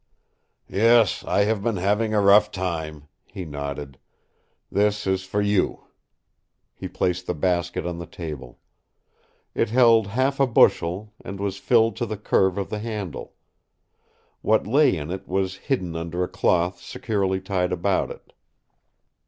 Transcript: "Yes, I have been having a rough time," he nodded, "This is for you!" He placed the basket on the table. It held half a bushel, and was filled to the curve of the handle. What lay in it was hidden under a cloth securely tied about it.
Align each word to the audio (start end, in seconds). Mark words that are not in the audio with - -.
"Yes, 0.67 1.23
I 1.25 1.41
have 1.43 1.61
been 1.61 1.75
having 1.77 2.11
a 2.11 2.21
rough 2.21 2.49
time," 2.49 3.07
he 3.27 3.45
nodded, 3.45 3.99
"This 4.71 5.05
is 5.05 5.25
for 5.25 5.43
you!" 5.43 5.83
He 6.73 6.87
placed 6.87 7.27
the 7.27 7.35
basket 7.35 7.85
on 7.85 7.99
the 7.99 8.07
table. 8.07 8.57
It 9.53 9.69
held 9.69 10.07
half 10.07 10.39
a 10.39 10.47
bushel, 10.47 11.13
and 11.23 11.39
was 11.39 11.57
filled 11.57 11.97
to 11.97 12.07
the 12.07 12.17
curve 12.17 12.57
of 12.57 12.71
the 12.71 12.79
handle. 12.79 13.35
What 14.41 14.65
lay 14.65 14.97
in 14.97 15.11
it 15.11 15.27
was 15.27 15.57
hidden 15.69 15.95
under 15.95 16.23
a 16.23 16.27
cloth 16.27 16.79
securely 16.81 17.39
tied 17.39 17.71
about 17.71 18.09
it. 18.09 18.33